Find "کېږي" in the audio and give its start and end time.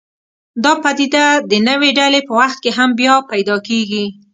3.67-4.05